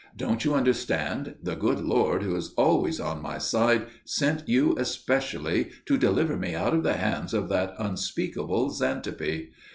[0.17, 1.35] "Don't you understand?
[1.43, 6.55] The good Lord who is always on my side sent you especially to deliver me
[6.55, 9.51] out of the hands of that unspeakable Xantippe.